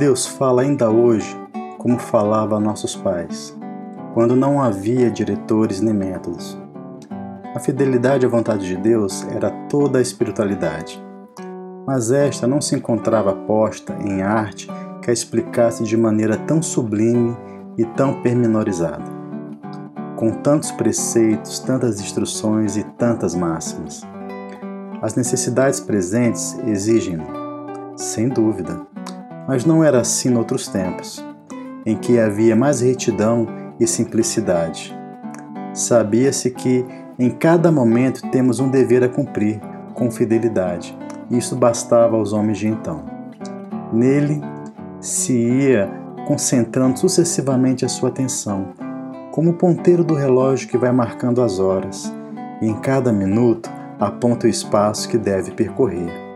[0.00, 1.36] Deus fala ainda hoje
[1.76, 3.54] como falava a nossos pais,
[4.14, 6.58] quando não havia diretores nem métodos.
[7.54, 10.98] A fidelidade à vontade de Deus era toda a espiritualidade,
[11.86, 14.70] mas esta não se encontrava posta em arte
[15.02, 17.36] que a explicasse de maneira tão sublime
[17.76, 19.04] e tão permenorizada,
[20.16, 24.00] com tantos preceitos, tantas instruções e tantas máximas.
[25.02, 27.18] As necessidades presentes exigem,
[27.96, 28.88] sem dúvida,
[29.50, 31.26] mas não era assim noutros tempos,
[31.84, 33.48] em que havia mais retidão
[33.80, 34.96] e simplicidade.
[35.74, 36.86] Sabia-se que
[37.18, 39.60] em cada momento temos um dever a cumprir
[39.92, 40.96] com fidelidade,
[41.28, 43.02] isso bastava aos homens de então.
[43.92, 44.40] Nele
[45.00, 45.90] se ia
[46.28, 48.68] concentrando sucessivamente a sua atenção,
[49.32, 52.14] como o ponteiro do relógio que vai marcando as horas,
[52.62, 56.29] e em cada minuto aponta o espaço que deve percorrer.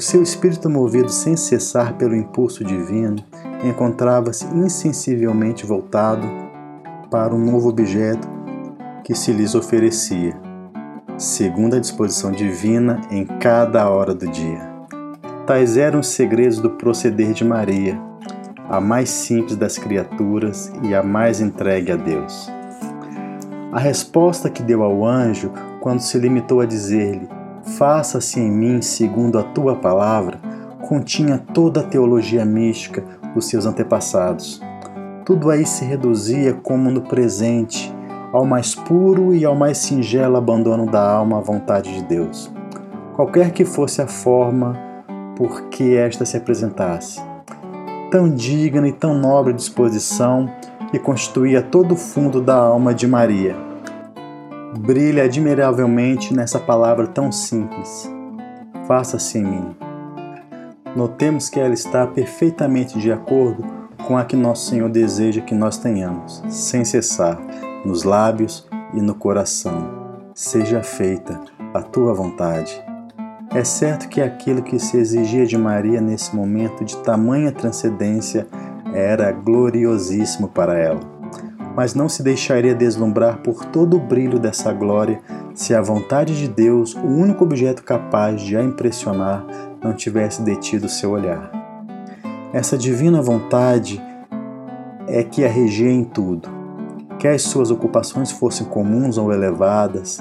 [0.00, 3.16] O seu espírito, movido sem cessar pelo impulso divino,
[3.62, 6.26] encontrava-se insensivelmente voltado
[7.10, 8.26] para um novo objeto
[9.04, 10.34] que se lhes oferecia,
[11.18, 14.66] segundo a disposição divina em cada hora do dia.
[15.46, 18.00] Tais eram os segredos do proceder de Maria,
[18.70, 22.50] a mais simples das criaturas e a mais entregue a Deus.
[23.70, 27.39] A resposta que deu ao anjo quando se limitou a dizer-lhe:
[27.76, 30.38] Faça-se em mim segundo a tua palavra,
[30.88, 33.04] continha toda a teologia mística
[33.34, 34.60] dos seus antepassados.
[35.24, 37.94] Tudo aí se reduzia, como no presente,
[38.32, 42.50] ao mais puro e ao mais singelo abandono da alma à vontade de Deus,
[43.14, 44.76] qualquer que fosse a forma
[45.36, 47.20] por que esta se apresentasse.
[48.10, 50.50] Tão digna e tão nobre disposição
[50.90, 53.69] que constituía todo o fundo da alma de Maria.
[54.78, 58.08] Brilha admiravelmente nessa palavra tão simples.
[58.86, 59.76] Faça-se em mim.
[60.94, 63.64] Notemos que ela está perfeitamente de acordo
[64.06, 67.40] com a que nosso Senhor deseja que nós tenhamos, sem cessar,
[67.84, 69.90] nos lábios e no coração.
[70.34, 71.40] Seja feita
[71.74, 72.80] a tua vontade.
[73.52, 78.46] É certo que aquilo que se exigia de Maria nesse momento de tamanha transcendência
[78.94, 81.00] era gloriosíssimo para ela,
[81.76, 85.20] mas não se deixaria deslumbrar por todo o brilho dessa glória
[85.54, 89.44] se a vontade de Deus, o único objeto capaz de a impressionar,
[89.82, 91.50] não tivesse detido seu olhar.
[92.52, 94.02] Essa divina vontade
[95.06, 96.48] é que a regia em tudo.
[97.18, 100.18] Quer as suas ocupações fossem comuns ou elevadas,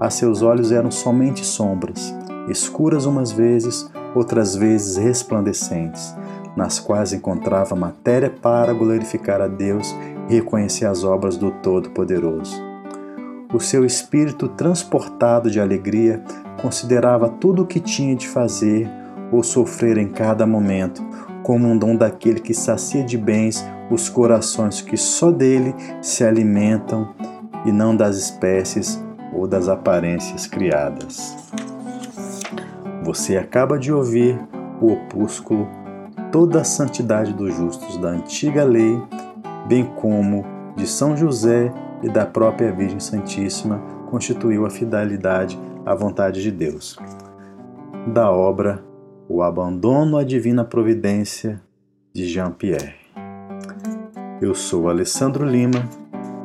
[0.00, 2.14] a seus olhos eram somente sombras,
[2.48, 6.14] escuras umas vezes, outras vezes resplandecentes,
[6.56, 9.94] nas quais encontrava matéria para glorificar a Deus
[10.28, 12.62] reconhecer as obras do Todo-Poderoso.
[13.52, 16.22] O seu espírito, transportado de alegria,
[16.60, 18.88] considerava tudo o que tinha de fazer
[19.32, 21.02] ou sofrer em cada momento
[21.42, 27.14] como um dom daquele que sacia de bens os corações que só dele se alimentam
[27.64, 29.02] e não das espécies
[29.32, 31.34] ou das aparências criadas.
[33.02, 34.38] Você acaba de ouvir
[34.80, 35.66] o opúsculo
[36.30, 39.00] Toda a Santidade dos Justos da Antiga Lei,
[39.68, 43.78] bem como de São José e da própria Virgem Santíssima,
[44.10, 46.98] constituiu a fidelidade à vontade de Deus.
[48.06, 48.82] Da obra
[49.28, 51.60] O Abandono à Divina Providência,
[52.14, 52.94] de Jean-Pierre.
[54.40, 55.86] Eu sou Alessandro Lima